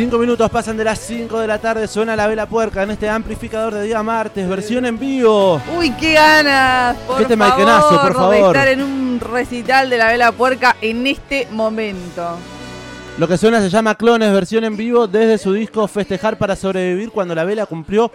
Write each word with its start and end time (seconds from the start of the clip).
Cinco 0.00 0.16
minutos 0.16 0.50
pasan 0.50 0.78
de 0.78 0.84
las 0.84 0.98
5 1.00 1.40
de 1.40 1.46
la 1.46 1.58
tarde, 1.58 1.86
suena 1.86 2.16
la 2.16 2.26
vela 2.26 2.46
puerca 2.46 2.84
en 2.84 2.90
este 2.90 3.06
amplificador 3.06 3.74
de 3.74 3.82
día 3.82 4.02
martes, 4.02 4.48
versión 4.48 4.86
en 4.86 4.98
vivo. 4.98 5.60
Uy, 5.76 5.90
qué 5.90 6.14
ganas, 6.14 6.96
por 7.06 7.18
¿Qué 7.18 7.26
tema 7.26 7.48
favor, 7.50 8.00
por 8.00 8.14
favor? 8.14 8.34
de 8.34 8.40
estar 8.40 8.68
en 8.68 8.82
un 8.82 9.20
recital 9.20 9.90
de 9.90 9.98
la 9.98 10.06
vela 10.06 10.32
puerca 10.32 10.74
en 10.80 11.06
este 11.06 11.48
momento. 11.50 12.38
Lo 13.18 13.28
que 13.28 13.36
suena 13.36 13.60
se 13.60 13.68
llama 13.68 13.94
Clones, 13.96 14.32
versión 14.32 14.64
en 14.64 14.76
vivo 14.76 15.06
desde 15.06 15.36
su 15.36 15.52
disco 15.52 15.86
Festejar 15.86 16.38
para 16.38 16.56
sobrevivir 16.56 17.10
cuando 17.10 17.34
la 17.34 17.44
vela 17.44 17.66
cumplió 17.66 18.10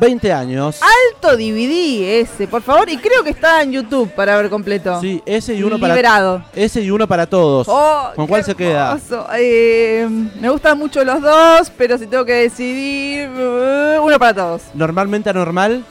20 0.00 0.32
años. 0.32 0.80
Alto 0.82 1.36
DVD 1.36 2.20
ese, 2.20 2.48
por 2.48 2.62
favor, 2.62 2.88
y 2.88 2.96
creo 2.98 3.22
que 3.22 3.30
está 3.30 3.62
en 3.62 3.72
YouTube 3.72 4.10
para 4.14 4.36
ver 4.36 4.50
completo. 4.50 5.00
Sí, 5.00 5.22
ese 5.24 5.54
y 5.54 5.62
uno 5.62 5.78
para 5.78 5.94
Liberado. 5.94 6.42
ese 6.54 6.80
y 6.80 6.90
uno 6.90 7.06
para 7.06 7.26
todos. 7.26 7.68
Oh, 7.70 8.10
¿Con 8.16 8.26
cuál 8.26 8.42
se 8.44 8.54
queda? 8.54 8.98
Eh, 9.36 10.08
me 10.40 10.50
gustan 10.50 10.76
mucho 10.76 11.04
los 11.04 11.22
dos, 11.22 11.70
pero 11.76 11.96
si 11.96 12.06
tengo 12.06 12.24
que 12.24 12.34
decidir, 12.34 13.28
uh, 13.28 14.02
uno 14.02 14.18
para 14.18 14.34
todos. 14.34 14.62
Normalmente 14.74 15.30
anormal. 15.30 15.84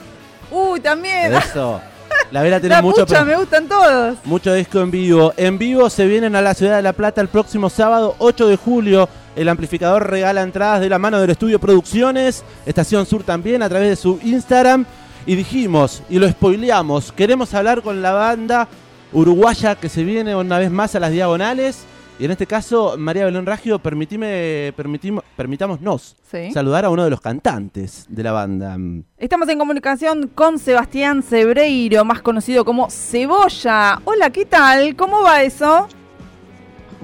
Uy, 0.52 0.82
también. 0.82 1.34
Eso. 1.34 1.80
La 2.32 2.42
vela 2.42 2.60
tiene 2.60 2.76
La 2.76 2.82
mucho 2.82 3.06
pucha, 3.06 3.24
me 3.24 3.36
gustan 3.38 3.68
todos. 3.68 4.18
Mucho 4.26 4.54
disco 4.54 4.82
en 4.82 4.92
vivo. 4.92 5.34
En 5.38 5.58
vivo 5.58 5.90
se 5.90 6.06
vienen 6.06 6.36
a 6.36 6.42
la 6.42 6.54
ciudad 6.54 6.76
de 6.76 6.82
La 6.82 6.94
Plata 6.94 7.22
el 7.22 7.30
próximo 7.30 7.70
sábado 7.70 8.16
8 8.20 8.48
de 8.48 8.58
julio. 8.58 9.08
El 9.36 9.48
amplificador 9.48 10.10
regala 10.10 10.42
entradas 10.42 10.82
de 10.82 10.90
la 10.90 11.00
mano 11.00 11.22
del 11.22 11.30
estudio 11.30 11.60
Producciones, 11.60 12.44
Estación 12.66 13.06
Sur 13.06 13.24
también 13.24 13.62
a 13.62 13.70
través 13.70 13.90
de 13.90 13.96
su 13.96 14.20
Instagram. 14.24 14.86
Y 15.26 15.36
dijimos, 15.36 16.04
y 16.10 16.20
lo 16.20 16.30
spoileamos, 16.30 17.12
queremos 17.12 17.54
hablar 17.54 17.82
con 17.82 18.02
la 18.02 18.14
banda 18.14 18.68
uruguaya 19.14 19.76
que 19.76 19.90
se 19.90 20.04
viene 20.04 20.36
una 20.36 20.58
vez 20.58 20.72
más 20.72 20.96
a 20.96 21.00
las 21.00 21.12
diagonales. 21.12 21.86
Y 22.20 22.26
en 22.26 22.32
este 22.32 22.48
caso, 22.48 22.96
María 22.98 23.26
Belén 23.26 23.46
Raggio, 23.46 23.78
permitime, 23.78 24.74
permitimos, 24.76 25.24
permitámonos 25.36 26.16
Sí. 26.32 26.52
saludar 26.52 26.84
a 26.86 26.90
uno 26.90 27.04
de 27.04 27.12
los 27.12 27.22
cantantes 27.22 28.08
de 28.10 28.24
la 28.24 28.32
banda. 28.32 28.76
Estamos 29.20 29.48
en 29.50 29.60
comunicación 29.60 30.28
con 30.34 30.58
Sebastián 30.58 31.22
Cebreiro, 31.22 32.04
más 32.06 32.24
conocido 32.24 32.66
como 32.66 32.90
Cebolla. 32.90 34.02
Hola, 34.04 34.32
¿qué 34.32 34.46
tal? 34.46 34.96
¿Cómo 34.96 35.22
va 35.22 35.44
eso? 35.44 35.88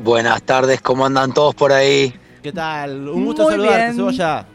Buenas 0.03 0.41
tardes, 0.41 0.81
¿cómo 0.81 1.05
andan 1.05 1.31
todos 1.31 1.53
por 1.53 1.71
ahí? 1.71 2.11
¿Qué 2.41 2.51
tal? 2.51 3.07
Un 3.07 3.25
gusto 3.25 3.43
Muy 3.43 3.51
saludarte, 3.51 3.77
bien. 3.83 3.95
Cebolla. 3.95 4.45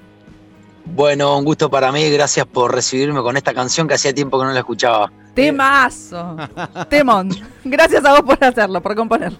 Bueno, 0.87 1.39
un 1.39 1.45
gusto 1.45 1.70
para 1.70 1.93
mí, 1.93 2.11
gracias 2.11 2.47
por 2.47 2.75
recibirme 2.75 3.20
con 3.22 3.37
esta 3.37 3.55
canción 3.55 3.87
que 3.87 3.95
hacía 3.95 4.12
tiempo 4.12 4.41
que 4.41 4.47
no 4.47 4.53
la 4.53 4.59
escuchaba. 4.59 5.12
Temazo. 5.34 6.37
Temón. 6.91 7.31
Gracias 7.62 8.05
a 8.05 8.11
vos 8.20 8.22
por 8.22 8.43
hacerlo, 8.43 8.83
por 8.83 8.97
componer. 8.97 9.33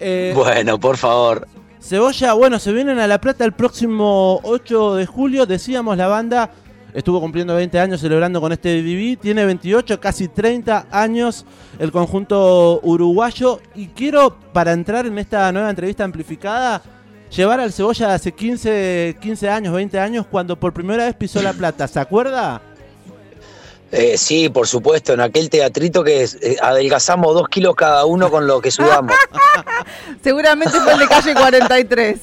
Eh, 0.00 0.32
Bueno, 0.34 0.78
por 0.78 0.96
favor. 0.96 1.46
Cebolla, 1.80 2.32
bueno, 2.32 2.58
se 2.58 2.72
vienen 2.72 2.98
a 2.98 3.06
La 3.06 3.20
Plata 3.20 3.44
el 3.44 3.52
próximo 3.52 4.40
8 4.42 4.94
de 4.94 5.06
julio. 5.06 5.44
Decíamos, 5.44 5.96
la 5.98 6.06
banda 6.06 6.50
estuvo 6.94 7.20
cumpliendo 7.20 7.54
20 7.54 7.78
años 7.78 8.00
celebrando 8.00 8.40
con 8.40 8.52
este 8.52 8.80
DVD. 8.80 9.18
Tiene 9.18 9.44
28, 9.44 10.00
casi 10.00 10.28
30 10.28 10.86
años 10.90 11.44
el 11.78 11.92
conjunto 11.92 12.80
uruguayo. 12.82 13.60
Y 13.74 13.88
quiero, 13.88 14.34
para 14.52 14.72
entrar 14.72 15.04
en 15.06 15.18
esta 15.18 15.52
nueva 15.52 15.68
entrevista 15.68 16.04
amplificada, 16.04 16.80
llevar 17.34 17.60
al 17.60 17.72
Cebolla 17.72 18.08
de 18.08 18.14
hace 18.14 18.32
15, 18.32 19.16
15 19.20 19.50
años, 19.50 19.74
20 19.74 19.98
años, 19.98 20.26
cuando 20.30 20.58
por 20.58 20.72
primera 20.72 21.04
vez 21.04 21.14
pisó 21.16 21.42
La 21.42 21.52
Plata. 21.52 21.86
¿Se 21.86 22.00
acuerda? 22.00 22.62
Eh, 23.96 24.18
sí, 24.18 24.48
por 24.48 24.66
supuesto, 24.66 25.12
en 25.12 25.20
aquel 25.20 25.48
teatrito 25.48 26.02
que 26.02 26.24
eh, 26.24 26.56
adelgazamos 26.60 27.32
dos 27.32 27.48
kilos 27.48 27.76
cada 27.76 28.04
uno 28.04 28.28
con 28.28 28.44
lo 28.46 28.60
que 28.60 28.72
sudamos. 28.72 29.14
Seguramente 30.22 30.80
fue 30.80 30.94
el 30.94 30.98
de 30.98 31.08
calle 31.08 31.34
43. 31.34 32.20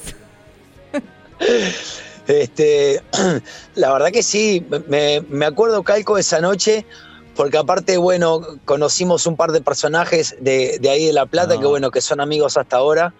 Este, 2.27 3.01
la 3.75 3.91
verdad 3.91 4.11
que 4.11 4.21
sí, 4.21 4.65
me, 4.87 5.21
me 5.27 5.45
acuerdo 5.45 5.81
calco 5.83 6.17
esa 6.17 6.39
noche, 6.39 6.85
porque 7.35 7.57
aparte, 7.57 7.97
bueno, 7.97 8.41
conocimos 8.63 9.25
un 9.25 9.35
par 9.35 9.51
de 9.51 9.59
personajes 9.59 10.35
de, 10.39 10.77
de 10.79 10.89
ahí 10.89 11.07
de 11.07 11.13
La 11.13 11.25
Plata, 11.25 11.55
Ah. 11.55 11.59
que 11.59 11.65
bueno, 11.65 11.89
que 11.89 11.99
son 11.99 12.21
amigos 12.21 12.57
hasta 12.57 12.77
ahora. 12.77 13.13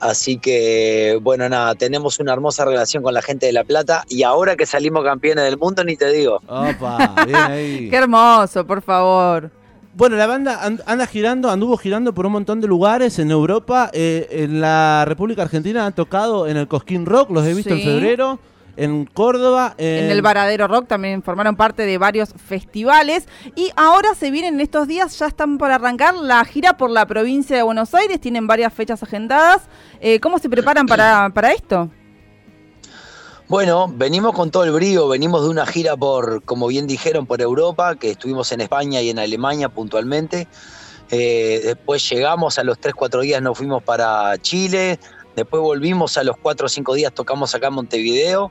Así 0.00 0.38
que, 0.38 1.18
bueno, 1.22 1.48
nada, 1.48 1.74
tenemos 1.74 2.18
una 2.18 2.32
hermosa 2.32 2.64
relación 2.64 3.02
con 3.02 3.14
la 3.14 3.22
gente 3.22 3.46
de 3.46 3.52
La 3.52 3.64
Plata 3.64 4.04
y 4.08 4.22
ahora 4.22 4.56
que 4.56 4.66
salimos 4.66 5.04
campeones 5.04 5.44
del 5.44 5.58
mundo, 5.58 5.84
ni 5.84 5.96
te 5.96 6.12
digo. 6.12 6.40
Opa, 6.46 7.14
bien 7.24 7.36
ahí. 7.36 7.88
Qué 7.90 7.96
hermoso, 7.96 8.66
por 8.66 8.82
favor. 8.82 9.50
Bueno, 9.94 10.16
la 10.16 10.26
banda 10.26 10.58
and- 10.62 10.82
anda 10.86 11.06
girando, 11.06 11.50
anduvo 11.50 11.76
girando 11.78 12.12
por 12.12 12.26
un 12.26 12.32
montón 12.32 12.60
de 12.60 12.66
lugares 12.68 13.18
en 13.18 13.30
Europa. 13.30 13.90
eh, 13.94 14.26
en 14.30 14.60
la 14.60 15.04
República 15.06 15.42
Argentina 15.42 15.86
han 15.86 15.94
tocado 15.94 16.46
en 16.46 16.56
el 16.58 16.68
Cosquín 16.68 17.06
Rock, 17.06 17.30
los 17.30 17.46
he 17.46 17.54
visto 17.54 17.70
en 17.72 17.80
febrero. 17.82 18.38
En 18.76 19.06
Córdoba. 19.06 19.74
En 19.78 20.10
el 20.10 20.22
Varadero 20.22 20.68
Rock 20.68 20.86
también 20.86 21.22
formaron 21.22 21.56
parte 21.56 21.84
de 21.84 21.98
varios 21.98 22.30
festivales. 22.34 23.26
Y 23.54 23.70
ahora 23.76 24.14
se 24.14 24.30
vienen 24.30 24.54
en 24.54 24.60
estos 24.60 24.86
días, 24.86 25.18
ya 25.18 25.26
están 25.26 25.58
por 25.58 25.70
arrancar 25.70 26.14
la 26.14 26.44
gira 26.44 26.76
por 26.76 26.90
la 26.90 27.06
provincia 27.06 27.56
de 27.56 27.62
Buenos 27.62 27.94
Aires. 27.94 28.20
Tienen 28.20 28.46
varias 28.46 28.72
fechas 28.72 29.02
agendadas. 29.02 29.62
Eh, 30.00 30.20
¿Cómo 30.20 30.38
se 30.38 30.50
preparan 30.50 30.86
para, 30.86 31.30
para 31.30 31.52
esto? 31.52 31.90
Bueno, 33.48 33.86
venimos 33.88 34.34
con 34.34 34.50
todo 34.50 34.64
el 34.64 34.72
brío, 34.72 35.06
venimos 35.06 35.44
de 35.44 35.50
una 35.50 35.64
gira 35.66 35.96
por, 35.96 36.42
como 36.42 36.66
bien 36.66 36.88
dijeron, 36.88 37.26
por 37.26 37.40
Europa, 37.40 37.94
que 37.94 38.10
estuvimos 38.10 38.50
en 38.50 38.60
España 38.60 39.00
y 39.00 39.10
en 39.10 39.20
Alemania 39.20 39.68
puntualmente. 39.68 40.48
Eh, 41.10 41.60
después 41.62 42.08
llegamos, 42.10 42.58
a 42.58 42.64
los 42.64 42.80
3-4 42.80 43.20
días 43.20 43.40
nos 43.40 43.56
fuimos 43.56 43.84
para 43.84 44.36
Chile, 44.38 44.98
después 45.36 45.62
volvimos 45.62 46.16
a 46.18 46.24
los 46.24 46.36
4 46.38 46.66
o 46.66 46.68
5 46.68 46.94
días, 46.94 47.12
tocamos 47.12 47.54
acá 47.54 47.68
en 47.68 47.74
Montevideo. 47.74 48.50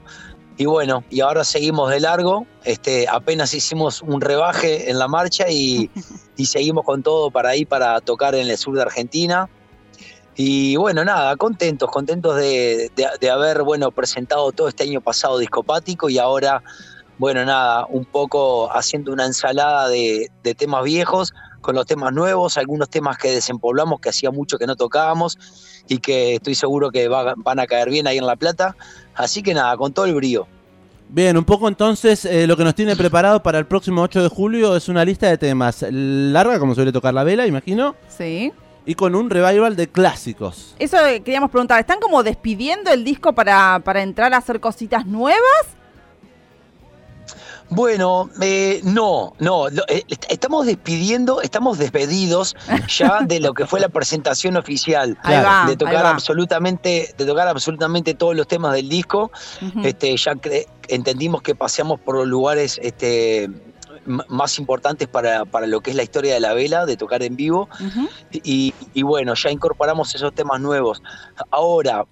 Y 0.57 0.65
bueno, 0.67 1.03
y 1.09 1.19
ahora 1.19 1.43
seguimos 1.43 1.89
de 1.89 1.99
largo, 1.99 2.45
este, 2.63 3.07
apenas 3.09 3.53
hicimos 3.53 4.01
un 4.01 4.21
rebaje 4.21 4.89
en 4.89 4.97
la 4.99 5.09
marcha 5.09 5.49
y, 5.49 5.89
y 6.37 6.45
seguimos 6.45 6.85
con 6.85 7.03
todo 7.03 7.29
para 7.29 7.49
ahí, 7.49 7.65
para 7.65 7.99
tocar 7.99 8.35
en 8.35 8.47
el 8.49 8.57
sur 8.57 8.73
de 8.75 8.81
Argentina. 8.83 9.49
Y 10.37 10.75
bueno, 10.77 11.03
nada, 11.05 11.35
contentos, 11.37 11.89
contentos 11.91 12.35
de, 12.37 12.89
de- 12.95 13.07
de 13.19 13.29
haber, 13.29 13.63
bueno, 13.63 13.91
presentado 13.91 14.51
todo 14.51 14.67
este 14.67 14.83
año 14.83 15.01
pasado 15.01 15.37
discopático 15.39 16.09
y 16.09 16.17
ahora, 16.19 16.61
bueno, 17.17 17.43
nada, 17.45 17.85
un 17.89 18.03
poco 18.05 18.69
haciendo 18.71 19.11
una 19.13 19.25
ensalada 19.25 19.87
de, 19.87 20.29
de 20.43 20.55
temas 20.55 20.83
viejos 20.83 21.33
con 21.65 21.75
los 21.75 21.87
temas 21.87 22.13
nuevos, 22.13 22.57
algunos 22.57 22.89
temas 22.89 23.17
que 23.17 23.31
desempoblamos, 23.31 23.99
que 23.99 24.09
hacía 24.09 24.29
mucho 24.29 24.59
que 24.59 24.67
no 24.67 24.75
tocábamos 24.75 25.37
y 25.87 25.97
que 25.97 26.35
estoy 26.35 26.53
seguro 26.53 26.91
que 26.91 27.07
va- 27.07 27.33
van 27.37 27.59
a 27.59 27.65
caer 27.65 27.89
bien 27.89 28.05
ahí 28.07 28.19
en 28.19 28.25
La 28.27 28.35
Plata. 28.35 28.75
Así 29.15 29.41
que 29.41 29.53
nada, 29.55 29.75
con 29.75 29.91
todo 29.91 30.05
el 30.05 30.13
brío. 30.13 30.45
Bien, 31.09 31.35
un 31.37 31.43
poco 31.43 31.67
entonces 31.67 32.25
eh, 32.25 32.45
lo 32.47 32.55
que 32.55 32.63
nos 32.63 32.75
tiene 32.75 32.95
preparado 32.95 33.41
para 33.41 33.57
el 33.57 33.65
próximo 33.65 34.01
8 34.03 34.21
de 34.23 34.29
julio 34.29 34.75
es 34.75 34.89
una 34.89 35.03
lista 35.03 35.27
de 35.27 35.37
temas 35.39 35.83
larga, 35.89 36.59
como 36.59 36.75
suele 36.75 36.91
tocar 36.91 37.13
la 37.13 37.23
vela, 37.23 37.45
imagino, 37.47 37.95
Sí. 38.07 38.51
y 38.85 38.93
con 38.95 39.15
un 39.15 39.29
revival 39.31 39.75
de 39.75 39.87
clásicos. 39.87 40.75
Eso 40.77 41.03
eh, 41.05 41.21
queríamos 41.21 41.49
preguntar. 41.49 41.79
¿Están 41.79 41.99
como 41.99 42.21
despidiendo 42.23 42.91
el 42.91 43.03
disco 43.03 43.33
para, 43.33 43.81
para 43.83 44.03
entrar 44.03 44.33
a 44.33 44.37
hacer 44.37 44.59
cositas 44.59 45.05
nuevas? 45.07 45.65
Bueno, 47.69 48.29
eh, 48.41 48.79
no, 48.83 49.33
no, 49.39 49.67
eh, 49.67 50.03
est- 50.07 50.25
estamos 50.29 50.65
despidiendo, 50.65 51.41
estamos 51.41 51.77
despedidos 51.77 52.55
ya 52.87 53.19
de 53.27 53.39
lo 53.39 53.53
que 53.53 53.65
fue 53.65 53.79
la 53.79 53.89
presentación 53.89 54.55
oficial. 54.55 55.17
Va, 55.43 55.65
de 55.67 55.75
tocar 55.77 55.95
absolutamente 56.11 57.13
de 57.17 57.25
tocar 57.25 57.47
absolutamente 57.47 58.13
todos 58.13 58.35
los 58.35 58.47
temas 58.47 58.73
del 58.73 58.87
disco. 58.89 59.31
Este 59.83 60.15
ya 60.15 60.33
entendimos 60.87 61.41
que 61.41 61.55
paseamos 61.55 61.99
por 61.99 62.15
los 62.17 62.27
lugares 62.27 62.79
este 62.83 63.49
más 64.05 64.59
importantes 64.59 65.07
para, 65.07 65.45
para 65.45 65.65
lo 65.65 65.81
que 65.81 65.89
es 65.89 65.95
la 65.97 66.03
historia 66.03 66.35
de 66.35 66.39
la 66.39 66.53
vela 66.53 66.85
de 66.85 66.95
tocar 66.95 67.23
en 67.23 67.35
vivo. 67.35 67.67
Y, 68.31 68.73
y 68.93 69.01
bueno 69.01 69.33
ya 69.33 69.49
incorporamos 69.49 70.13
esos 70.13 70.33
temas 70.35 70.61
nuevos. 70.61 71.01
Ahora 71.49 72.05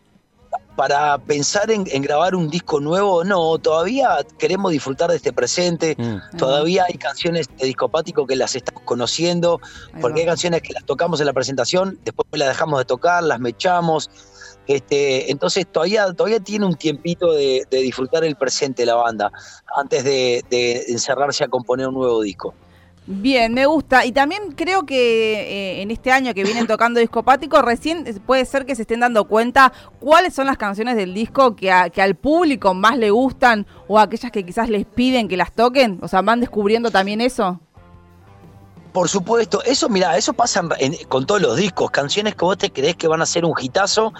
para 0.75 1.17
pensar 1.19 1.69
en, 1.69 1.83
en 1.91 2.01
grabar 2.01 2.35
un 2.35 2.49
disco 2.49 2.79
nuevo, 2.79 3.23
no, 3.23 3.57
todavía 3.59 4.17
queremos 4.39 4.71
disfrutar 4.71 5.09
de 5.09 5.17
este 5.17 5.31
presente, 5.31 5.95
Mm. 5.97 6.37
todavía 6.37 6.85
hay 6.87 6.97
canciones 6.97 7.47
de 7.57 7.67
discopático 7.67 8.25
que 8.25 8.35
las 8.35 8.55
estamos 8.55 8.81
conociendo, 8.83 9.59
Ahí 9.93 10.01
porque 10.01 10.21
hay 10.21 10.25
canciones 10.25 10.61
que 10.61 10.73
las 10.73 10.83
tocamos 10.85 11.19
en 11.19 11.27
la 11.27 11.33
presentación, 11.33 11.99
después 12.03 12.27
las 12.31 12.47
dejamos 12.49 12.79
de 12.79 12.85
tocar, 12.85 13.23
las 13.23 13.39
mechamos. 13.39 14.09
Este, 14.65 15.29
entonces 15.29 15.67
todavía, 15.69 16.11
todavía 16.13 16.39
tiene 16.39 16.65
un 16.65 16.75
tiempito 16.75 17.33
de, 17.33 17.67
de 17.69 17.77
disfrutar 17.79 18.23
el 18.23 18.35
presente 18.37 18.85
la 18.85 18.95
banda 18.95 19.29
antes 19.75 20.03
de, 20.05 20.43
de 20.49 20.85
encerrarse 20.87 21.43
a 21.43 21.49
componer 21.49 21.87
un 21.89 21.95
nuevo 21.95 22.21
disco. 22.21 22.53
Bien, 23.05 23.53
me 23.53 23.65
gusta. 23.65 24.05
Y 24.05 24.13
también 24.13 24.53
creo 24.53 24.85
que 24.85 24.95
eh, 24.95 25.81
en 25.81 25.91
este 25.91 26.11
año 26.11 26.33
que 26.33 26.43
vienen 26.43 26.67
tocando 26.67 26.99
discopático, 26.99 27.61
recién 27.61 28.05
puede 28.25 28.45
ser 28.45 28.65
que 28.65 28.75
se 28.75 28.83
estén 28.83 29.01
dando 29.01 29.25
cuenta 29.25 29.73
cuáles 29.99 30.33
son 30.33 30.47
las 30.47 30.57
canciones 30.57 30.95
del 30.95 31.13
disco 31.13 31.55
que, 31.55 31.71
que 31.93 32.01
al 32.01 32.15
público 32.15 32.73
más 32.73 32.97
le 32.97 33.11
gustan 33.11 33.65
o 33.87 33.99
aquellas 33.99 34.31
que 34.31 34.45
quizás 34.45 34.69
les 34.69 34.85
piden 34.85 35.27
que 35.27 35.37
las 35.37 35.51
toquen. 35.51 35.99
O 36.01 36.07
sea, 36.07 36.21
van 36.21 36.39
descubriendo 36.39 36.91
también 36.91 37.19
eso. 37.19 37.59
Por 38.93 39.09
supuesto, 39.09 39.63
eso, 39.63 39.89
mira, 39.89 40.15
eso 40.17 40.33
pasa 40.33 40.61
con 41.09 41.25
todos 41.25 41.41
los 41.41 41.57
discos. 41.57 41.89
Canciones 41.89 42.35
que 42.35 42.45
vos 42.45 42.57
te 42.59 42.71
crees 42.71 42.95
que 42.95 43.07
van 43.07 43.23
a 43.23 43.25
ser 43.25 43.43
un 43.43 43.53
hitazo, 43.59 44.13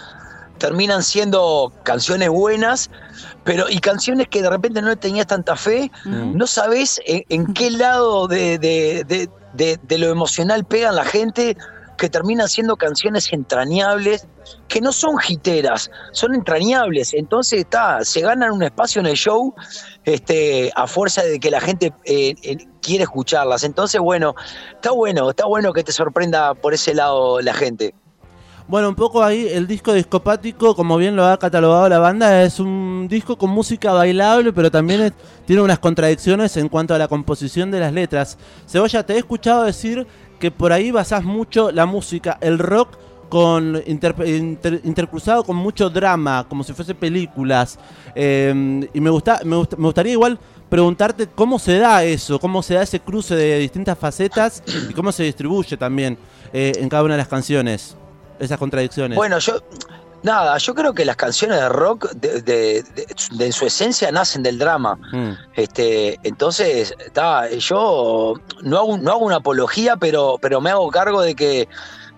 terminan 0.58 1.04
siendo 1.04 1.72
canciones 1.84 2.30
buenas, 2.30 2.90
pero 3.44 3.70
y 3.70 3.80
canciones 3.80 4.28
que 4.28 4.42
de 4.42 4.50
repente 4.50 4.82
no 4.82 4.96
tenías 4.96 5.28
tanta 5.28 5.56
fe, 5.56 5.92
no 6.06 6.48
sabes 6.48 7.02
en, 7.06 7.54
qué 7.54 7.72
lado 7.72 8.28
de, 8.28 8.58
de, 9.54 9.98
lo 9.98 10.10
emocional 10.10 10.66
pegan 10.66 10.96
la 10.96 11.06
gente, 11.06 11.58
que 11.98 12.10
terminan 12.10 12.50
siendo 12.50 12.76
canciones 12.76 13.32
entrañables, 13.32 14.28
que 14.68 14.82
no 14.82 14.92
son 14.92 15.18
jiteras, 15.18 15.92
son 16.12 16.34
entrañables. 16.36 17.14
Entonces 17.14 17.60
está, 17.60 18.04
se 18.04 18.22
ganan 18.22 18.52
un 18.52 18.64
espacio 18.64 19.00
en 19.00 19.08
el 19.08 19.16
show 19.16 19.54
este, 20.04 20.72
a 20.76 20.88
fuerza 20.88 21.24
de 21.24 21.40
que 21.40 21.52
la 21.52 21.62
gente 21.62 21.94
eh, 22.06 22.36
quiere 22.82 23.04
escucharlas. 23.04 23.64
Entonces, 23.64 24.02
bueno, 24.02 24.36
está 24.74 24.92
bueno, 24.92 25.30
está 25.30 25.46
bueno 25.46 25.72
que 25.74 25.84
te 25.84 25.92
sorprenda 25.92 26.54
por 26.56 26.74
ese 26.74 26.94
lado 26.94 27.42
la 27.42 27.54
gente. 27.54 27.94
Bueno, 28.66 28.88
un 28.88 28.96
poco 28.96 29.22
ahí 29.22 29.46
el 29.52 29.68
disco 29.68 29.92
discopático, 29.92 30.74
como 30.74 30.96
bien 30.96 31.18
lo 31.18 31.26
ha 31.26 31.38
catalogado 31.38 31.90
la 31.90 32.00
banda, 32.00 32.44
es 32.44 32.62
un 32.62 33.08
disco 33.10 33.38
con 33.38 33.50
música 33.50 33.92
bailable, 33.92 34.54
pero 34.54 34.72
también 34.72 35.14
tiene 35.46 35.62
unas 35.62 35.80
contradicciones 35.80 36.56
en 36.56 36.70
cuanto 36.70 36.96
a 36.96 36.98
la 36.98 37.10
composición 37.10 37.72
de 37.72 37.82
las 37.82 37.92
letras. 37.92 38.38
Cebolla, 38.66 39.06
te 39.06 39.14
he 39.14 39.18
escuchado 39.18 39.66
decir 39.66 40.08
que 40.40 40.50
por 40.50 40.72
ahí 40.72 40.92
basás 40.92 41.26
mucho 41.26 41.72
la 41.72 41.86
música, 41.86 42.38
el 42.40 42.58
rock, 42.58 42.98
con 43.28 43.82
intercruzado 43.86 45.44
con 45.44 45.56
mucho 45.58 45.90
drama, 45.90 46.46
como 46.48 46.64
si 46.64 46.72
fuese 46.72 46.96
películas. 46.96 47.78
Em, 48.16 48.88
y 48.94 49.02
me, 49.02 49.10
gusta, 49.10 49.42
me, 49.44 49.56
gustaría 49.56 50.14
igual 50.14 50.40
preguntarte 50.70 51.28
cómo 51.28 51.60
se 51.60 51.80
da 51.80 52.04
eso, 52.04 52.40
cómo 52.40 52.64
se 52.64 52.76
da 52.76 52.84
ese 52.84 53.00
cruce 53.02 53.36
de 53.36 53.60
distintas 53.60 53.98
facetas 53.98 54.64
y 54.90 54.94
cómo 54.94 55.12
se 55.12 55.24
distribuye 55.24 55.76
también 55.76 56.18
eh, 56.54 56.74
en 56.78 56.88
cada 56.88 57.04
una 57.04 57.16
de 57.16 57.18
las 57.18 57.28
canciones 57.28 57.98
esas 58.40 58.58
contradicciones? 58.58 59.16
Bueno, 59.16 59.40
yo, 59.40 59.62
nada, 60.24 60.58
yo 60.58 60.74
creo 60.74 60.94
que 60.94 61.06
las 61.06 61.16
canciones 61.16 61.60
de 61.60 61.70
rock 61.70 62.12
de, 62.12 62.84
en 63.40 63.54
su 63.54 63.66
esencia 63.66 64.12
nacen 64.12 64.42
del 64.44 64.58
drama. 64.58 64.96
Mm. 65.12 65.32
Este, 65.56 66.20
entonces, 66.24 66.96
yo 67.60 68.34
no 68.62 68.78
hago, 68.78 68.98
no 68.98 69.12
hago 69.12 69.26
una 69.26 69.38
apología, 69.38 69.98
pero, 69.98 70.38
pero 70.42 70.62
me 70.62 70.72
hago 70.72 70.90
cargo 70.90 71.22
de 71.22 71.36
que, 71.36 71.68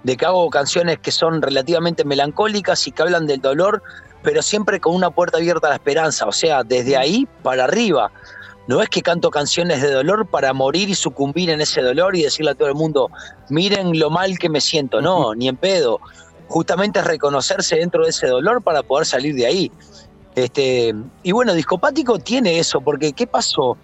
de 0.03 0.17
que 0.17 0.25
hago 0.25 0.49
canciones 0.49 0.99
que 0.99 1.11
son 1.11 1.41
relativamente 1.41 2.05
melancólicas 2.05 2.87
y 2.87 2.91
que 2.91 3.01
hablan 3.01 3.27
del 3.27 3.41
dolor, 3.41 3.81
pero 4.23 4.41
siempre 4.41 4.79
con 4.79 4.95
una 4.95 5.09
puerta 5.09 5.37
abierta 5.37 5.67
a 5.67 5.71
la 5.71 5.75
esperanza, 5.75 6.25
o 6.25 6.31
sea, 6.31 6.63
desde 6.63 6.95
ahí 6.97 7.27
para 7.43 7.65
arriba. 7.65 8.11
No 8.67 8.81
es 8.81 8.89
que 8.89 9.01
canto 9.01 9.29
canciones 9.29 9.81
de 9.81 9.91
dolor 9.91 10.25
para 10.25 10.53
morir 10.53 10.89
y 10.89 10.95
sucumbir 10.95 11.49
en 11.49 11.61
ese 11.61 11.81
dolor 11.81 12.15
y 12.15 12.23
decirle 12.23 12.51
a 12.51 12.55
todo 12.55 12.67
el 12.67 12.75
mundo, 12.75 13.11
miren 13.49 13.99
lo 13.99 14.09
mal 14.09 14.39
que 14.39 14.49
me 14.49 14.59
siento. 14.59 15.01
No, 15.01 15.35
ni 15.35 15.47
en 15.47 15.57
pedo. 15.57 15.99
Justamente 16.47 16.99
es 16.99 17.05
reconocerse 17.05 17.75
dentro 17.75 18.03
de 18.03 18.09
ese 18.09 18.27
dolor 18.27 18.61
para 18.61 18.81
poder 18.83 19.05
salir 19.05 19.35
de 19.35 19.45
ahí. 19.45 19.71
Este, 20.35 20.93
y 21.23 21.31
bueno, 21.31 21.53
Discopático 21.53 22.19
tiene 22.19 22.59
eso, 22.59 22.81
porque 22.81 23.13
¿qué 23.13 23.27
pasó? 23.27 23.77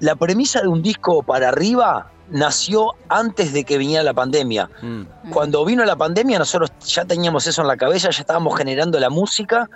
La 0.00 0.16
premisa 0.16 0.60
de 0.60 0.68
un 0.68 0.82
disco 0.82 1.22
para 1.22 1.48
arriba 1.48 2.10
nació 2.30 2.94
antes 3.08 3.52
de 3.52 3.64
que 3.64 3.78
viniera 3.78 4.02
la 4.02 4.14
pandemia. 4.14 4.70
Mm. 4.82 5.30
Cuando 5.30 5.64
vino 5.64 5.84
la 5.84 5.96
pandemia 5.96 6.38
nosotros 6.38 6.70
ya 6.86 7.04
teníamos 7.04 7.46
eso 7.46 7.62
en 7.62 7.68
la 7.68 7.76
cabeza, 7.76 8.10
ya 8.10 8.20
estábamos 8.20 8.56
generando 8.56 8.98
la 9.00 9.10
música 9.10 9.68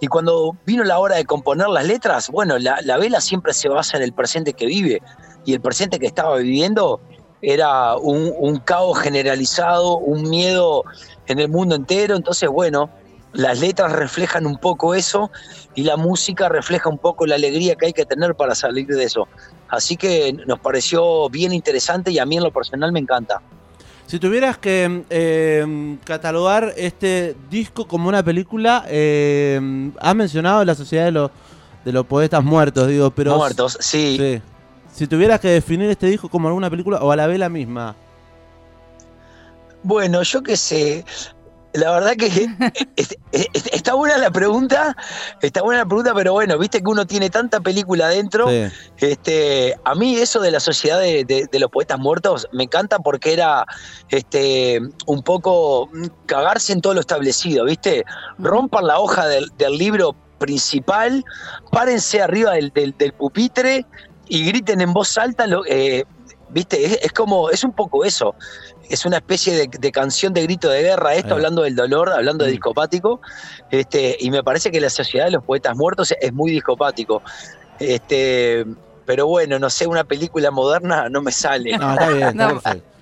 y 0.00 0.06
cuando 0.06 0.56
vino 0.64 0.84
la 0.84 0.98
hora 0.98 1.16
de 1.16 1.24
componer 1.24 1.68
las 1.68 1.86
letras, 1.86 2.30
bueno, 2.30 2.58
la, 2.58 2.96
vela 2.98 3.20
siempre 3.20 3.52
se 3.52 3.68
basa 3.68 3.96
en 3.96 4.02
el 4.02 4.12
presente 4.12 4.52
que 4.52 4.66
vive 4.66 5.02
y 5.44 5.54
el 5.54 5.60
presente 5.60 5.98
que 5.98 6.06
estaba 6.06 6.36
viviendo 6.36 7.00
era 7.40 7.96
un, 7.96 8.32
un 8.38 8.58
caos 8.58 8.98
generalizado, 8.98 9.98
un 9.98 10.28
miedo 10.28 10.84
en 11.26 11.38
el 11.38 11.48
mundo 11.48 11.76
entero, 11.76 12.16
entonces 12.16 12.48
bueno, 12.48 12.90
las 13.32 13.60
letras 13.60 13.92
reflejan 13.92 14.46
un 14.46 14.58
poco 14.58 14.94
eso 14.94 15.30
y 15.74 15.82
la 15.82 15.96
música 15.96 16.48
refleja 16.48 16.88
un 16.88 16.98
poco 16.98 17.26
la 17.26 17.34
alegría 17.34 17.74
que 17.76 17.86
hay 17.86 17.92
que 17.92 18.04
tener 18.06 18.34
para 18.34 18.54
salir 18.54 18.86
de 18.86 19.04
eso. 19.04 19.28
Así 19.68 19.96
que 19.96 20.32
nos 20.46 20.58
pareció 20.60 21.28
bien 21.28 21.52
interesante 21.52 22.10
y 22.10 22.18
a 22.18 22.26
mí 22.26 22.36
en 22.36 22.44
lo 22.44 22.52
personal 22.52 22.90
me 22.92 23.00
encanta. 23.00 23.40
Si 24.06 24.18
tuvieras 24.18 24.56
que 24.56 25.04
eh, 25.10 25.98
catalogar 26.04 26.72
este 26.78 27.36
disco 27.50 27.86
como 27.86 28.08
una 28.08 28.22
película, 28.22 28.86
eh, 28.88 29.90
has 30.00 30.14
mencionado 30.14 30.64
la 30.64 30.74
Sociedad 30.74 31.04
de 31.04 31.12
los, 31.12 31.30
de 31.84 31.92
los 31.92 32.06
Poetas 32.06 32.42
Muertos, 32.42 32.88
digo, 32.88 33.10
pero... 33.10 33.36
Muertos, 33.36 33.76
sí. 33.80 34.40
Si 34.90 35.06
tuvieras 35.06 35.40
que 35.40 35.48
definir 35.48 35.90
este 35.90 36.06
disco 36.06 36.30
como 36.30 36.48
alguna 36.48 36.70
película 36.70 37.00
o 37.02 37.12
a 37.12 37.16
la 37.16 37.26
vez 37.26 37.38
la 37.38 37.50
misma. 37.50 37.94
Bueno, 39.82 40.22
yo 40.22 40.42
qué 40.42 40.56
sé. 40.56 41.04
La 41.74 41.92
verdad 41.92 42.12
que 42.16 42.28
está 43.72 43.94
buena 43.94 44.16
la 44.16 44.30
pregunta, 44.30 44.96
está 45.42 45.62
buena 45.62 45.82
la 45.82 45.86
pregunta, 45.86 46.14
pero 46.14 46.32
bueno, 46.32 46.58
viste 46.58 46.80
que 46.80 46.88
uno 46.88 47.06
tiene 47.06 47.28
tanta 47.28 47.60
película 47.60 48.06
adentro. 48.06 48.48
Este, 48.96 49.76
a 49.84 49.94
mí 49.94 50.16
eso 50.16 50.40
de 50.40 50.50
la 50.50 50.60
sociedad 50.60 50.98
de, 50.98 51.48
los 51.52 51.70
poetas 51.70 51.98
muertos 51.98 52.48
me 52.52 52.64
encanta 52.64 52.98
porque 52.98 53.32
era 53.34 53.66
este, 54.08 54.80
un 55.06 55.22
poco 55.22 55.90
cagarse 56.26 56.72
en 56.72 56.80
todo 56.80 56.94
lo 56.94 57.00
establecido, 57.00 57.64
¿viste? 57.66 58.04
Rompan 58.38 58.86
la 58.86 58.98
hoja 58.98 59.26
del, 59.26 59.50
libro 59.70 60.16
principal, 60.38 61.24
párense 61.70 62.22
arriba 62.22 62.52
del, 62.52 63.12
pupitre 63.18 63.84
y 64.26 64.44
griten 64.46 64.80
en 64.80 64.92
voz 64.92 65.18
alta 65.18 65.46
lo, 65.46 65.64
eh, 65.66 66.04
¿Viste? 66.50 67.04
Es, 67.04 67.12
como, 67.12 67.50
es 67.50 67.62
un 67.64 67.72
poco 67.72 68.04
eso. 68.04 68.34
Es 68.88 69.04
una 69.04 69.18
especie 69.18 69.68
de, 69.68 69.92
canción 69.92 70.32
de 70.32 70.42
grito 70.42 70.68
de 70.70 70.82
guerra, 70.82 71.14
esto, 71.14 71.34
hablando 71.34 71.62
del 71.62 71.76
dolor, 71.76 72.10
hablando 72.10 72.44
de 72.44 72.50
mm. 72.50 72.54
discopático. 72.54 73.20
Este, 73.70 74.16
y 74.18 74.30
me 74.30 74.42
parece 74.42 74.70
que 74.70 74.80
la 74.80 74.90
sociedad 74.90 75.26
de 75.26 75.32
los 75.32 75.44
poetas 75.44 75.76
muertos 75.76 76.14
es 76.18 76.32
muy 76.32 76.50
discopático. 76.50 77.22
Este, 77.78 78.64
pero 79.04 79.26
bueno, 79.26 79.58
no 79.58 79.70
sé, 79.70 79.86
una 79.86 80.04
película 80.04 80.50
moderna 80.50 81.08
no 81.08 81.22
me 81.22 81.32
sale. 81.32 81.76
No, 81.76 81.92
está 81.92 82.08
bien, 82.10 82.82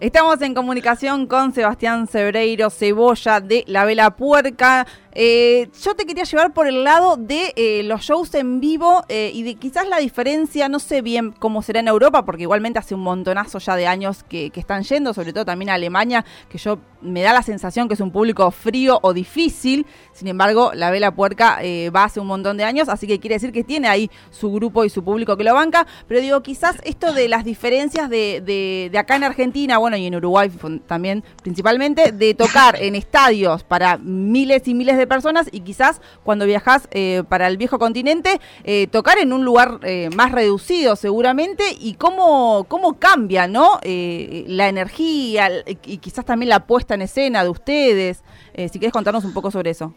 Estamos 0.00 0.40
en 0.42 0.54
comunicación 0.54 1.26
con 1.26 1.52
Sebastián 1.52 2.06
Cebreiro 2.06 2.70
Cebolla 2.70 3.40
de 3.40 3.64
La 3.66 3.84
Vela 3.84 4.14
Puerca. 4.14 4.86
Eh, 5.20 5.68
yo 5.82 5.96
te 5.96 6.06
quería 6.06 6.22
llevar 6.22 6.52
por 6.52 6.68
el 6.68 6.84
lado 6.84 7.16
de 7.16 7.52
eh, 7.56 7.82
los 7.82 8.02
shows 8.02 8.32
en 8.34 8.60
vivo 8.60 9.02
eh, 9.08 9.32
y 9.34 9.42
de 9.42 9.56
quizás 9.56 9.88
la 9.88 9.96
diferencia, 9.96 10.68
no 10.68 10.78
sé 10.78 11.02
bien 11.02 11.32
cómo 11.32 11.60
será 11.60 11.80
en 11.80 11.88
Europa, 11.88 12.24
porque 12.24 12.42
igualmente 12.42 12.78
hace 12.78 12.94
un 12.94 13.00
montonazo 13.00 13.58
ya 13.58 13.74
de 13.74 13.88
años 13.88 14.22
que, 14.22 14.52
están 14.54 14.84
yendo, 14.84 15.12
sobre 15.14 15.32
todo 15.32 15.44
también 15.44 15.70
a 15.70 15.74
Alemania, 15.74 16.24
que 16.48 16.58
yo 16.58 16.78
me 17.00 17.22
da 17.22 17.32
la 17.32 17.42
sensación 17.42 17.88
que 17.88 17.94
es 17.94 18.00
un 18.00 18.12
público 18.12 18.48
frío 18.52 19.00
o 19.02 19.12
difícil. 19.12 19.86
Sin 20.12 20.28
embargo, 20.28 20.70
la 20.74 20.92
Vela 20.92 21.12
Puerca 21.12 21.60
va 21.94 22.04
hace 22.04 22.18
un 22.18 22.26
montón 22.26 22.56
de 22.56 22.64
años, 22.64 22.88
así 22.88 23.06
que 23.06 23.20
quiere 23.20 23.36
decir 23.36 23.52
que 23.52 23.62
tiene 23.62 23.86
ahí 23.86 24.10
su 24.30 24.52
grupo 24.52 24.84
y 24.84 24.90
su 24.90 25.04
público 25.04 25.36
que 25.36 25.44
lo 25.44 25.54
banca. 25.54 25.86
Pero 26.08 26.20
digo, 26.20 26.42
quizás 26.42 26.76
esto 26.82 27.12
de 27.12 27.28
las 27.28 27.44
diferencias 27.44 28.10
de, 28.10 28.42
de, 28.44 28.88
de 28.90 28.98
acá 28.98 29.14
en 29.14 29.24
Argentina, 29.24 29.78
bueno, 29.78 29.96
y 29.96 30.06
en 30.06 30.16
Uruguay 30.16 30.50
también 30.86 31.22
principalmente, 31.40 32.10
de 32.10 32.34
tocar 32.34 32.80
en 32.82 32.96
estadios 32.96 33.62
para 33.62 33.96
miles 33.96 34.66
y 34.66 34.74
miles 34.74 34.96
de 34.96 35.07
personas 35.08 35.48
y 35.50 35.60
quizás 35.60 36.00
cuando 36.24 36.46
viajas 36.46 36.88
eh, 36.90 37.22
para 37.28 37.46
el 37.48 37.56
viejo 37.56 37.78
continente, 37.78 38.40
eh, 38.64 38.86
tocar 38.86 39.18
en 39.18 39.32
un 39.32 39.44
lugar 39.44 39.80
eh, 39.82 40.10
más 40.14 40.32
reducido 40.32 40.96
seguramente 40.96 41.64
y 41.78 41.94
cómo, 41.94 42.66
cómo 42.68 42.98
cambia 42.98 43.46
¿no? 43.46 43.80
la 43.82 44.68
energía 44.68 45.50
y 45.66 45.98
quizás 45.98 46.24
también 46.24 46.50
la 46.50 46.66
puesta 46.66 46.94
en 46.94 47.02
escena 47.02 47.42
de 47.42 47.50
ustedes. 47.50 48.22
si 48.54 48.78
quieres 48.78 48.92
contarnos 48.92 49.24
un 49.24 49.32
poco 49.32 49.50
sobre 49.50 49.70
eso. 49.70 49.94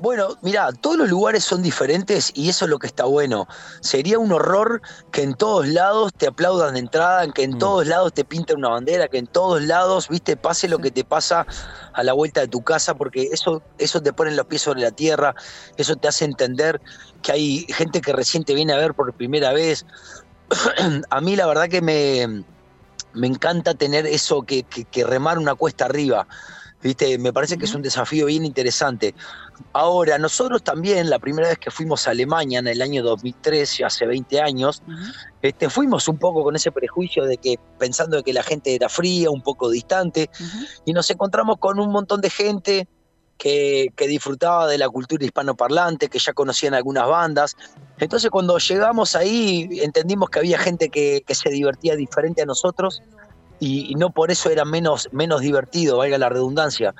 Bueno, 0.00 0.38
mira, 0.40 0.72
todos 0.72 0.96
los 0.96 1.10
lugares 1.10 1.44
son 1.44 1.62
diferentes 1.62 2.32
y 2.34 2.48
eso 2.48 2.64
es 2.64 2.70
lo 2.70 2.78
que 2.78 2.86
está 2.86 3.04
bueno. 3.04 3.46
Sería 3.82 4.18
un 4.18 4.32
horror 4.32 4.80
que 5.12 5.22
en 5.22 5.34
todos 5.34 5.68
lados 5.68 6.14
te 6.16 6.26
aplaudan 6.26 6.72
de 6.72 6.80
entrada, 6.80 7.30
que 7.30 7.42
en 7.42 7.56
mm. 7.56 7.58
todos 7.58 7.86
lados 7.86 8.14
te 8.14 8.24
pinten 8.24 8.56
una 8.56 8.70
bandera, 8.70 9.08
que 9.08 9.18
en 9.18 9.26
todos 9.26 9.60
lados, 9.60 10.08
viste, 10.08 10.38
pase 10.38 10.68
lo 10.68 10.78
que 10.78 10.90
te 10.90 11.04
pasa 11.04 11.46
a 11.92 12.02
la 12.02 12.14
vuelta 12.14 12.40
de 12.40 12.48
tu 12.48 12.62
casa, 12.62 12.94
porque 12.94 13.28
eso, 13.30 13.62
eso 13.76 14.00
te 14.00 14.14
pone 14.14 14.30
los 14.30 14.46
pies 14.46 14.62
sobre 14.62 14.80
la 14.80 14.90
tierra, 14.90 15.34
eso 15.76 15.94
te 15.96 16.08
hace 16.08 16.24
entender 16.24 16.80
que 17.20 17.32
hay 17.32 17.66
gente 17.68 18.00
que 18.00 18.14
recién 18.14 18.42
te 18.44 18.54
viene 18.54 18.72
a 18.72 18.78
ver 18.78 18.94
por 18.94 19.12
primera 19.12 19.52
vez. 19.52 19.84
a 21.10 21.20
mí 21.20 21.36
la 21.36 21.46
verdad 21.46 21.68
que 21.68 21.82
me, 21.82 22.42
me 23.12 23.26
encanta 23.26 23.74
tener 23.74 24.06
eso 24.06 24.44
que, 24.44 24.62
que 24.62 25.04
remar 25.04 25.38
una 25.38 25.54
cuesta 25.54 25.84
arriba 25.84 26.26
¿Viste? 26.82 27.18
Me 27.18 27.32
parece 27.32 27.58
que 27.58 27.66
es 27.66 27.74
un 27.74 27.82
desafío 27.82 28.26
bien 28.26 28.44
interesante. 28.44 29.14
Ahora, 29.74 30.16
nosotros 30.16 30.62
también, 30.62 31.10
la 31.10 31.18
primera 31.18 31.48
vez 31.48 31.58
que 31.58 31.70
fuimos 31.70 32.06
a 32.06 32.12
Alemania 32.12 32.58
en 32.60 32.68
el 32.68 32.80
año 32.80 33.02
2013, 33.02 33.84
hace 33.84 34.06
20 34.06 34.40
años, 34.40 34.82
este, 35.42 35.68
fuimos 35.68 36.08
un 36.08 36.18
poco 36.18 36.42
con 36.42 36.56
ese 36.56 36.72
prejuicio 36.72 37.24
de 37.24 37.36
que 37.36 37.58
pensando 37.78 38.22
que 38.22 38.32
la 38.32 38.42
gente 38.42 38.74
era 38.74 38.88
fría, 38.88 39.30
un 39.30 39.42
poco 39.42 39.68
distante, 39.68 40.30
y 40.86 40.94
nos 40.94 41.10
encontramos 41.10 41.58
con 41.58 41.78
un 41.78 41.90
montón 41.90 42.22
de 42.22 42.30
gente 42.30 42.88
que, 43.36 43.88
que, 43.94 44.06
disfrutaba 44.06 44.66
de 44.66 44.78
la 44.78 44.88
cultura 44.88 45.24
hispanoparlante, 45.24 46.08
que 46.08 46.18
ya 46.18 46.32
conocían 46.32 46.74
algunas 46.74 47.06
bandas. 47.08 47.56
Entonces 47.98 48.30
cuando 48.30 48.58
llegamos 48.58 49.16
ahí 49.16 49.80
entendimos 49.82 50.28
que 50.28 50.40
había 50.40 50.58
gente 50.58 50.90
que, 50.90 51.22
que 51.26 51.34
se 51.34 51.48
divertía 51.48 51.96
diferente 51.96 52.42
a 52.42 52.46
nosotros 52.46 53.02
y, 53.60 53.92
y, 53.92 53.94
no 53.94 54.10
por 54.10 54.30
eso 54.30 54.50
era 54.50 54.64
menos, 54.64 55.08
menos 55.12 55.42
divertido, 55.42 55.98
valga 55.98 56.18
la 56.18 56.28
redundancia. 56.28 56.94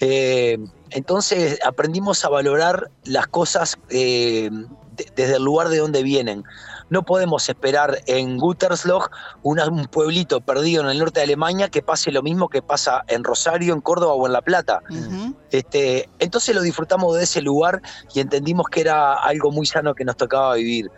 Eh, 0.00 0.58
entonces 0.90 1.58
aprendimos 1.64 2.24
a 2.24 2.28
valorar 2.28 2.90
las 3.04 3.26
cosas 3.26 3.78
eh, 3.90 4.50
de, 4.96 5.06
desde 5.16 5.36
el 5.36 5.42
lugar 5.42 5.68
de 5.68 5.78
donde 5.78 6.02
vienen. 6.02 6.44
No 6.90 7.02
podemos 7.02 7.48
esperar 7.48 7.98
en 8.06 8.38
Gütersloh, 8.38 9.08
una, 9.42 9.66
un 9.66 9.86
pueblito 9.86 10.40
perdido 10.40 10.82
en 10.82 10.90
el 10.90 10.98
norte 10.98 11.20
de 11.20 11.24
Alemania, 11.24 11.68
que 11.68 11.82
pase 11.82 12.10
lo 12.10 12.22
mismo 12.22 12.48
que 12.48 12.62
pasa 12.62 13.04
en 13.08 13.24
Rosario, 13.24 13.74
en 13.74 13.80
Córdoba 13.80 14.14
o 14.14 14.26
en 14.26 14.32
La 14.32 14.42
Plata. 14.42 14.80
Uh 14.90 14.94
-huh. 14.94 15.34
este, 15.50 16.08
entonces 16.18 16.54
lo 16.54 16.62
disfrutamos 16.62 17.16
de 17.16 17.24
ese 17.24 17.42
lugar 17.42 17.80
y 18.14 18.20
entendimos 18.20 18.66
que 18.68 18.80
era 18.80 19.14
algo 19.14 19.50
muy 19.50 19.66
sano 19.66 19.94
que 19.94 20.04
nos 20.04 20.16
tocaba 20.16 20.54
vivir. 20.54 20.90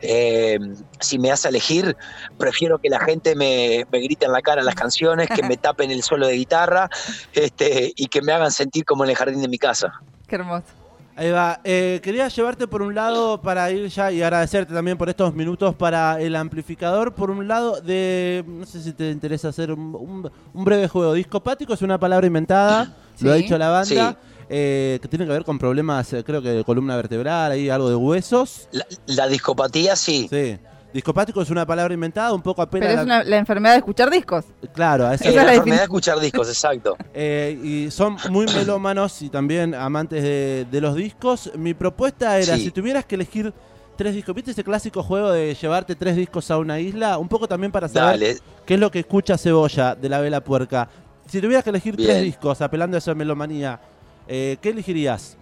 Eh, 0.00 0.58
si 1.00 1.18
me 1.18 1.30
hace 1.32 1.48
elegir, 1.48 1.96
prefiero 2.38 2.78
que 2.78 2.88
la 2.88 3.00
gente 3.00 3.34
me, 3.34 3.86
me, 3.90 4.00
grite 4.00 4.26
en 4.26 4.32
la 4.32 4.42
cara 4.42 4.62
las 4.62 4.74
canciones, 4.74 5.28
que 5.28 5.42
me 5.42 5.56
tapen 5.56 5.90
el 5.90 6.02
solo 6.02 6.26
de 6.26 6.34
guitarra 6.34 6.88
este, 7.32 7.92
y 7.96 8.06
que 8.06 8.22
me 8.22 8.32
hagan 8.32 8.52
sentir 8.52 8.84
como 8.84 9.04
en 9.04 9.10
el 9.10 9.16
jardín 9.16 9.40
de 9.40 9.48
mi 9.48 9.58
casa. 9.58 9.92
Qué 10.26 10.36
hermoso. 10.36 10.87
Ahí 11.18 11.32
va. 11.32 11.60
Eh, 11.64 11.98
quería 12.00 12.28
llevarte 12.28 12.68
por 12.68 12.80
un 12.80 12.94
lado 12.94 13.42
para 13.42 13.68
ir 13.72 13.88
ya 13.88 14.12
y 14.12 14.22
agradecerte 14.22 14.72
también 14.72 14.96
por 14.96 15.08
estos 15.08 15.34
minutos 15.34 15.74
para 15.74 16.20
el 16.20 16.36
amplificador. 16.36 17.12
Por 17.12 17.32
un 17.32 17.48
lado, 17.48 17.80
de. 17.80 18.44
No 18.46 18.64
sé 18.64 18.80
si 18.80 18.92
te 18.92 19.10
interesa 19.10 19.48
hacer 19.48 19.72
un, 19.72 19.96
un, 19.96 20.30
un 20.54 20.64
breve 20.64 20.86
juego. 20.86 21.14
Discopático 21.14 21.74
es 21.74 21.82
una 21.82 21.98
palabra 21.98 22.24
inventada, 22.24 22.94
sí. 23.16 23.24
lo 23.24 23.32
ha 23.32 23.34
dicho 23.34 23.58
la 23.58 23.68
banda. 23.68 24.12
Sí. 24.12 24.16
Eh, 24.48 25.00
que 25.02 25.08
tiene 25.08 25.26
que 25.26 25.32
ver 25.32 25.44
con 25.44 25.58
problemas, 25.58 26.12
eh, 26.12 26.22
creo 26.22 26.40
que 26.40 26.50
de 26.50 26.64
columna 26.64 26.94
vertebral, 26.94 27.50
ahí 27.50 27.68
algo 27.68 27.88
de 27.90 27.96
huesos. 27.96 28.68
La, 28.70 28.86
la 29.06 29.26
discopatía, 29.26 29.96
sí. 29.96 30.28
Sí. 30.30 30.56
Discopático 30.92 31.42
es 31.42 31.50
una 31.50 31.66
palabra 31.66 31.92
inventada, 31.92 32.32
un 32.32 32.40
poco 32.40 32.62
apenas. 32.62 32.88
Pero 32.88 33.00
es 33.00 33.04
una, 33.04 33.22
la 33.22 33.36
enfermedad 33.36 33.74
de 33.74 33.78
escuchar 33.78 34.10
discos. 34.10 34.46
Claro, 34.72 35.04
esa 35.12 35.24
es, 35.24 35.30
es 35.30 35.36
la, 35.36 35.44
la 35.44 35.52
enfermedad 35.54 35.78
de 35.78 35.84
escuchar 35.84 36.18
discos, 36.18 36.48
exacto. 36.48 36.96
Eh, 37.14 37.58
y 37.62 37.90
son 37.90 38.16
muy 38.30 38.46
melómanos 38.54 39.20
y 39.22 39.28
también 39.28 39.74
amantes 39.74 40.22
de, 40.22 40.66
de 40.70 40.80
los 40.80 40.94
discos. 40.94 41.50
Mi 41.56 41.74
propuesta 41.74 42.38
era, 42.38 42.56
sí. 42.56 42.64
si 42.64 42.70
tuvieras 42.70 43.04
que 43.04 43.16
elegir 43.16 43.52
tres 43.96 44.14
discos, 44.14 44.34
¿viste 44.34 44.52
ese 44.52 44.64
clásico 44.64 45.02
juego 45.02 45.30
de 45.30 45.54
llevarte 45.54 45.94
tres 45.94 46.16
discos 46.16 46.50
a 46.50 46.56
una 46.58 46.80
isla? 46.80 47.18
Un 47.18 47.28
poco 47.28 47.46
también 47.48 47.70
para 47.72 47.88
saber 47.88 48.18
Dale. 48.20 48.38
qué 48.64 48.74
es 48.74 48.80
lo 48.80 48.90
que 48.90 49.00
escucha 49.00 49.36
Cebolla 49.36 49.94
de 49.94 50.08
la 50.08 50.20
vela 50.20 50.40
puerca. 50.42 50.88
Si 51.26 51.40
tuvieras 51.40 51.64
que 51.64 51.70
elegir 51.70 51.96
Bien. 51.96 52.08
tres 52.08 52.22
discos, 52.22 52.62
apelando 52.62 52.96
a 52.96 52.98
esa 52.98 53.14
melomanía, 53.14 53.78
eh, 54.26 54.56
¿qué 54.62 54.70
elegirías? 54.70 55.36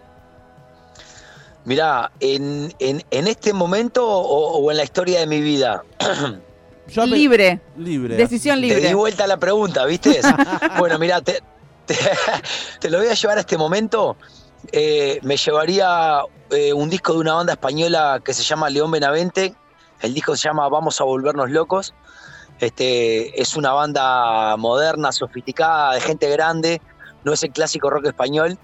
Mirá, 1.66 2.12
en, 2.20 2.73
en, 2.78 3.04
en 3.11 3.26
este 3.26 3.52
momento 3.52 4.06
o, 4.06 4.58
o, 4.58 4.70
en 4.70 4.76
la 4.76 4.85
historia 4.85 5.18
de 5.18 5.26
mi 5.26 5.40
vida. 5.40 5.82
libre. 7.06 7.61
Libre. 7.76 8.14
Decisión 8.14 8.61
libre. 8.61 8.80
Te 8.80 8.87
di 8.87 8.94
vuelta 8.94 9.25
a 9.25 9.26
la 9.26 9.37
pregunta, 9.37 9.85
¿viste? 9.85 10.20
bueno, 10.78 10.96
mirá, 11.00 11.20
te, 11.20 11.42
te, 11.85 11.96
te, 12.80 12.88
lo 12.88 12.99
voy 12.99 13.08
a 13.08 13.14
llevar 13.14 13.38
a 13.38 13.40
este 13.40 13.58
momento. 13.58 14.16
Eh, 14.70 15.18
me 15.23 15.37
llevaría 15.37 16.20
eh, 16.50 16.73
un 16.73 16.88
disco 16.88 17.14
de 17.14 17.18
una 17.18 17.35
banda 17.35 17.54
española 17.54 18.20
que 18.25 18.32
se 18.32 18.44
llama 18.44 18.70
León 18.70 18.92
Benavente. 18.92 19.52
El 20.02 20.14
disco 20.14 20.37
se 20.37 20.44
llama 20.49 20.68
Vamos 20.68 21.00
a 21.00 21.04
volvernos 21.04 21.50
locos. 21.50 21.94
Este, 22.61 23.42
es 23.42 23.56
una 23.56 23.73
banda 23.73 24.56
moderna, 24.56 25.11
sofisticada, 25.11 25.94
de 25.94 26.00
gente 26.00 26.30
grande. 26.30 26.80
No 27.25 27.32
es 27.32 27.42
el 27.42 27.50
clásico 27.50 27.90
rock 27.90 28.06
español, 28.06 28.56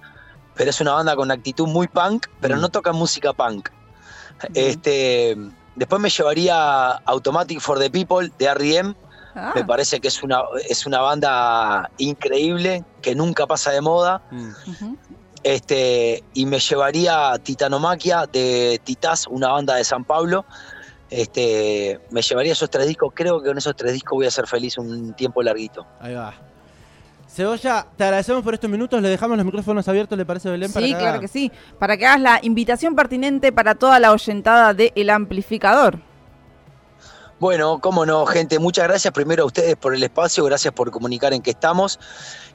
pero 0.55 0.71
es 0.71 0.81
una 0.81 0.93
banda 0.93 1.17
con 1.17 1.31
actitud 1.31 1.67
muy 1.67 1.89
punk, 1.89 2.27
pero 2.41 2.57
mm. 2.57 2.61
no 2.61 2.69
toca 2.69 2.93
música 2.93 3.33
punk. 3.33 3.71
Mm. 3.71 4.53
Este, 4.55 5.37
después 5.77 6.01
me 6.01 6.11
llevaría 6.11 6.91
Automatic 6.91 7.61
for 7.61 7.79
the 7.79 7.91
People 7.91 8.31
de 8.39 8.45
R.E.M. 8.47 8.95
Ah. 9.35 9.53
Me 9.55 9.65
parece 9.65 10.01
que 10.01 10.09
es 10.09 10.23
una, 10.23 10.43
es 10.69 10.87
una 10.87 11.01
banda 11.01 11.91
increíble, 11.99 12.85
que 13.01 13.15
nunca 13.15 13.47
pasa 13.47 13.71
de 13.71 13.81
moda. 13.81 14.23
Mm. 14.31 14.49
Uh 14.49 14.53
-huh. 14.53 14.97
este, 15.43 16.23
y 16.35 16.47
me 16.47 16.59
llevaría 16.59 17.39
Titanomaquia 17.43 18.27
de 18.27 18.81
Titás, 18.85 19.27
una 19.27 19.49
banda 19.49 19.77
de 19.77 19.85
San 19.85 20.05
Pablo. 20.05 20.45
Este, 21.09 22.01
me 22.11 22.23
llevaría 22.23 22.53
esos 22.53 22.71
tres 22.71 22.87
discos. 22.87 23.13
Creo 23.15 23.43
que 23.43 23.49
con 23.49 23.59
esos 23.59 23.75
tres 23.77 23.93
discos 23.93 24.17
voy 24.17 24.27
a 24.27 24.31
ser 24.31 24.47
feliz 24.47 24.79
un 24.79 25.15
tiempo 25.15 25.43
larguito. 25.43 25.87
Ahí 26.01 26.15
va. 26.15 26.35
Cebolla, 27.33 27.87
te 27.97 28.05
agradecemos 28.05 28.43
por 28.43 28.53
estos 28.53 28.69
minutos, 28.69 29.01
le 29.01 29.09
dejamos 29.09 29.39
los 29.39 29.47
micrófonos 29.47 29.89
abiertos, 29.89 30.19
¿le 30.19 30.27
parece 30.27 30.51
Belén? 30.51 30.69
Sí, 30.69 30.75
para 30.75 30.87
que 30.87 30.93
claro 30.93 31.09
haga... 31.09 31.21
que 31.21 31.29
sí, 31.29 31.53
para 31.79 31.97
que 31.97 32.07
hagas 32.07 32.21
la 32.21 32.39
invitación 32.43 32.95
pertinente 32.95 33.53
para 33.53 33.75
toda 33.75 33.99
la 33.99 34.13
oyentada 34.13 34.75
del 34.75 34.93
El 34.95 35.09
Amplificador. 35.09 35.99
Bueno, 37.41 37.81
cómo 37.81 38.05
no, 38.05 38.27
gente, 38.27 38.59
muchas 38.59 38.87
gracias 38.87 39.15
primero 39.15 39.45
a 39.45 39.47
ustedes 39.47 39.77
por 39.77 39.95
el 39.95 40.03
espacio, 40.03 40.45
gracias 40.45 40.75
por 40.75 40.91
comunicar 40.91 41.33
en 41.33 41.41
que 41.41 41.51
estamos. 41.53 41.99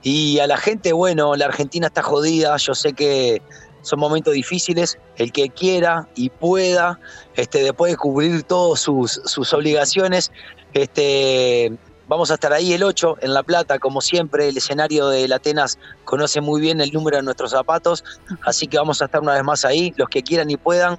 Y 0.03 0.37
a 0.39 0.47
la 0.47 0.57
gente, 0.57 0.93
bueno, 0.93 1.35
la 1.35 1.45
Argentina 1.45 1.87
está 1.87 2.03
jodida, 2.03 2.55
yo 2.57 2.75
sé 2.75 2.93
que 2.93 3.41
son 3.81 3.99
momentos 3.99 4.35
difíciles, 4.35 4.99
el 5.15 5.31
que 5.31 5.49
quiera 5.49 6.07
y 6.15 6.29
pueda, 6.29 6.99
este, 7.35 7.63
después 7.63 7.93
de 7.93 7.97
cubrir 7.97 8.43
todas 8.43 8.79
sus, 8.79 9.21
sus 9.25 9.51
obligaciones, 9.53 10.31
este, 10.73 11.75
Vamos 12.07 12.31
a 12.31 12.35
estar 12.35 12.53
ahí 12.53 12.73
el 12.73 12.83
8 12.83 13.17
en 13.21 13.33
La 13.33 13.43
Plata, 13.43 13.79
como 13.79 14.01
siempre, 14.01 14.47
el 14.47 14.57
escenario 14.57 15.09
de 15.09 15.31
Atenas 15.33 15.77
conoce 16.05 16.41
muy 16.41 16.61
bien 16.61 16.79
el 16.79 16.91
número 16.91 17.17
de 17.17 17.23
nuestros 17.23 17.51
zapatos, 17.51 18.03
así 18.43 18.67
que 18.67 18.77
vamos 18.77 19.01
a 19.01 19.05
estar 19.05 19.21
una 19.21 19.33
vez 19.33 19.43
más 19.43 19.65
ahí, 19.65 19.93
los 19.97 20.07
que 20.07 20.23
quieran 20.23 20.49
y 20.49 20.57
puedan, 20.57 20.97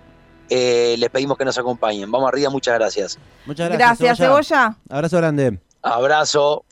eh, 0.50 0.97
les 0.99 1.11
pedimos 1.11 1.38
que 1.38 1.45
nos 1.45 1.59
acompañen. 1.59 2.11
Vamos 2.11 2.29
arriba, 2.29 2.50
muchas 2.50 2.75
gracias. 2.75 3.19
Muchas 3.47 3.69
gracias. 3.69 3.99
Gracias, 3.99 4.19
Cebolla. 4.19 4.45
Cebolla. 4.45 4.77
Abrazo 4.91 5.17
grande. 5.17 5.59
Abrazo. 5.83 6.65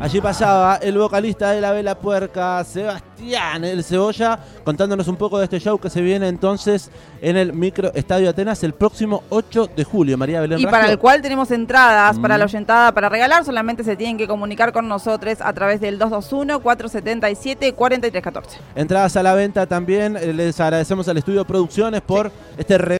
Allí 0.00 0.20
pasaba 0.20 0.80
el 0.82 0.98
vocalista 0.98 1.52
de 1.52 1.60
la 1.60 1.70
Vela 1.70 1.96
Puerca, 1.96 2.64
Sebastián 2.64 3.64
El 3.64 3.84
Cebolla, 3.84 4.40
contándonos 4.64 5.06
un 5.06 5.14
poco 5.14 5.38
de 5.38 5.44
este 5.44 5.60
show 5.60 5.78
que 5.78 5.88
se 5.88 6.00
viene 6.00 6.26
entonces 6.26 6.90
en 7.22 7.36
el 7.36 7.52
Micro 7.52 7.92
Estadio 7.94 8.28
Atenas 8.28 8.64
el 8.64 8.74
próximo 8.74 9.22
8 9.28 9.70
de 9.76 9.84
julio. 9.84 10.18
María 10.18 10.40
Belén 10.40 10.58
Y 10.58 10.66
para 10.66 10.90
el 10.90 10.98
cual 10.98 11.22
tenemos 11.22 11.52
entradas 11.52 12.18
mm. 12.18 12.22
para 12.22 12.36
la 12.36 12.44
oyentada 12.44 12.92
para 12.92 13.08
regalar, 13.08 13.44
solamente 13.44 13.84
se 13.84 13.94
tienen 13.94 14.18
que 14.18 14.26
comunicar 14.26 14.72
con 14.72 14.88
nosotros 14.88 15.38
a 15.40 15.52
través 15.52 15.80
del 15.80 15.96
221-477-4314. 16.00 18.42
Entradas 18.74 19.16
a 19.16 19.22
la 19.22 19.34
venta 19.34 19.66
también, 19.66 20.18
les 20.36 20.58
agradecemos 20.58 21.06
al 21.06 21.18
Estudio 21.18 21.44
Producciones 21.44 22.00
por 22.00 22.30
sí. 22.30 22.34
este 22.58 22.78